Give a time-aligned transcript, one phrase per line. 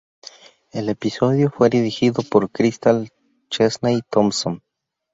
[0.71, 3.11] El episodio fue dirigido por Crystal
[3.51, 4.63] Chesney-Thompson.